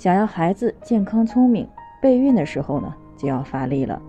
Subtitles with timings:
[0.00, 1.68] 想要孩子健康聪明，
[2.00, 4.00] 备孕的时候呢就要发力了。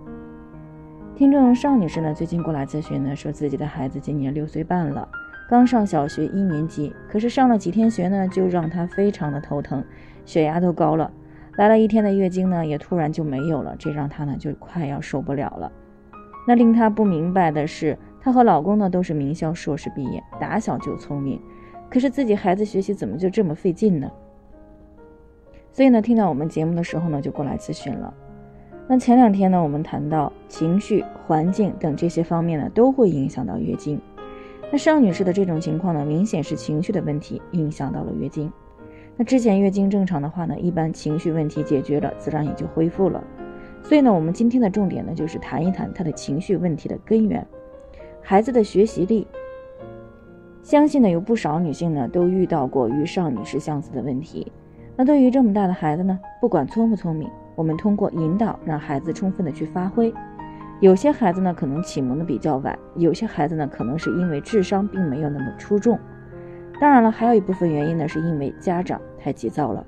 [1.14, 5.06] 听众邵女士呢最近过来咨询呢，说自己的孩子今年六岁半了，
[5.50, 9.84] 刚上小学一年级，可是上了几天学呢，就让她非常的头疼，
[10.24, 11.10] 血压都高了，
[11.56, 15.70] 来了一天的月经呢也突然就没有了，这让她呢就快要受不了了。
[16.48, 21.38] 那令她不明白的是，她和老公呢都是名校硕士毕业，打小就聪明，
[21.90, 24.10] 可是自己孩子学习怎么就这么费劲呢？
[25.72, 28.12] 所以呢，听到我们节目的时候呢，就过来咨询了。
[28.86, 33.98] 那前两天呢，我们谈到情绪、环境等这些方面呢，都会影响到月经。
[34.70, 38.52] 那邵女士的这种情况呢，明显是情绪的问题影响到了月经。
[39.16, 43.22] 那之前月经正常的话呢，一般情绪问题解决了，自然也就恢复了。
[43.82, 47.46] 所以呢，我们今天的重点呢，就是谈一谈她的情绪问题的根源。
[48.20, 49.26] 孩子的学习力，
[50.62, 54.52] 相信呢，有不少女性呢，都遇到过与尚女士相似的问题。
[54.96, 60.12] 那对于这么大的孩子呢，不管聪不聪明，我们通过引导让孩子充分的去发挥。
[60.80, 65.98] 有些孩子呢可能启蒙的比较晚，有些孩子呢可能是因为智商并没有那么出众。
[66.80, 69.86] 当然了，还有一部分原因呢是因为家长太急躁了。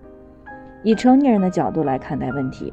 [0.83, 2.73] 以成年人的角度来看待问题，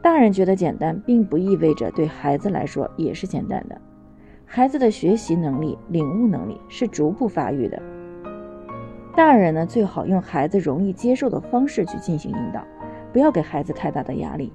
[0.00, 3.80] 大人觉得简单，并不意味着对孩子来说也是简单的。
[4.46, 7.82] 孩子的学习能力、领悟能力是逐步发育的。
[9.14, 12.64] 大人呢，最好用孩子容易接受的方式去进行引导，
[13.12, 14.50] 不要给孩子太大的压力，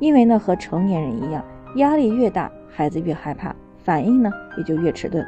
[0.00, 1.44] 因为呢，和成年人一样，
[1.76, 4.28] 压力越大，孩子越害怕，反应呢
[4.58, 5.24] 也就越迟钝。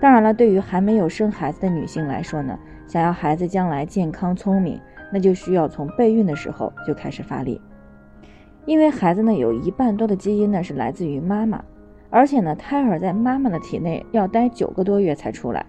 [0.00, 2.58] 当然了，对于还没有生孩子的女性来说呢，
[2.88, 4.80] 想要孩子将来健康聪明，
[5.12, 7.60] 那就需要从备孕的时候就开始发力，
[8.64, 11.62] 因为孩子呢有一半多的基因呢是来自于妈妈，
[12.10, 15.64] 而且呢，胎儿在妈妈的体内要待九个多月才出来。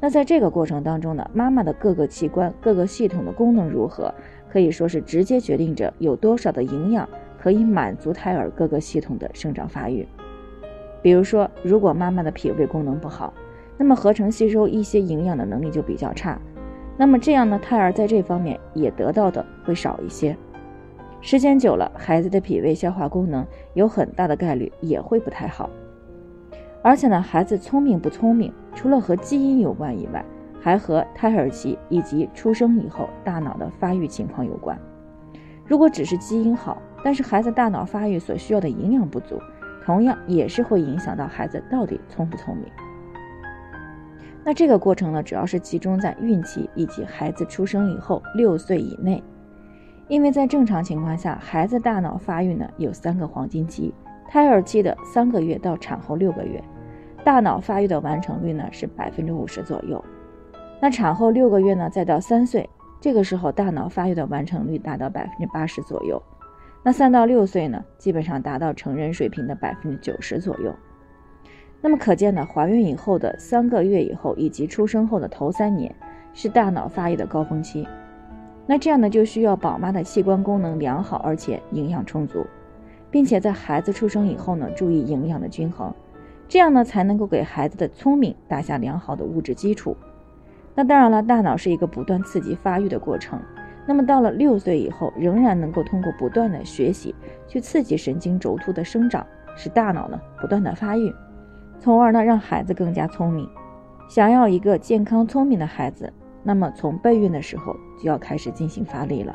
[0.00, 4.14] 那在这个过程当中呢，妈妈的各个器官、各个系统的功能如何，
[4.48, 10.06] 可以说是直接决定着有多少的营养可以满足胎儿各个系统的生长发育。
[11.02, 13.32] 比如说，如果妈妈的脾胃功能不好，
[13.76, 16.40] 那么合成吸收一些营养的能力就比较差，
[16.96, 20.36] 那么这样呢，胎儿在这方面也得到的会少一些。
[21.20, 23.44] 时间久了，孩子的脾胃消化功能
[23.74, 25.68] 有很大的概率也会不太好。
[26.82, 30.24] 而且呢，孩子聪明不聪明，除了和基因有关以外，
[30.60, 34.78] 还和胎儿期以及出生以后大脑的发育情况有关。
[35.66, 39.40] 如果只是基因好，但是孩子大脑发育所需要的营养不足，
[39.84, 42.66] 同样也是会影响到孩子到底聪不聪明。
[44.44, 49.22] 那这个过程呢，主要是集中在孕期以及孩子出生以后六岁以内，
[50.06, 53.92] 因为在正常情况下，孩子大脑发育呢有三个黄金期。
[54.28, 56.62] 胎儿期的三个月到产后六个月，
[57.24, 60.04] 大脑发育的完成率呢是百分之五十左右。
[60.80, 62.68] 那产后六个月呢，再到三岁，
[63.00, 66.22] 这个时候大脑发育的完成率达到百分之八十左右。
[66.82, 70.72] 那三到六岁呢，基本上达到成人水平的百分之九十左右。
[71.80, 75.94] 那么可见呢，怀孕以后的三个月以后，以及出生后的头三年，
[76.34, 77.88] 是大脑发育的高峰期。
[78.66, 82.46] 那这样呢，就需要宝妈的器官功能良好，而且营养充足。
[83.10, 85.92] 并且在孩子出生以后呢，注意营养的均衡，
[86.48, 89.96] 这样呢才能够给孩子的聪明打下良好的物质基础。
[90.74, 93.40] 那当然了，大脑是一个不断刺激发育的过程。
[93.86, 97.14] 那么到了六岁以后，仍然能够通过不断的学习
[97.46, 99.26] 去刺激神经轴突的生长，
[99.56, 101.12] 使大脑呢不断的发育，
[101.80, 103.48] 从而呢让孩子更加聪明。
[104.08, 109.34] 想要一个健康聪明的孩子，那么从备孕的时候就要开始进行发力了。